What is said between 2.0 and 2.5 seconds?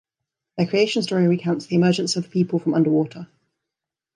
of the